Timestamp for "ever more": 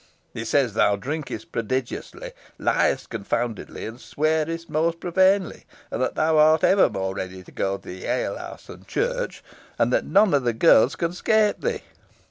6.63-7.13